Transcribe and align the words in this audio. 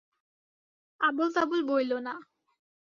আবোল 1.01 1.29
তাবোল 1.35 1.61
বইল 1.69 1.91
না। 2.05 2.13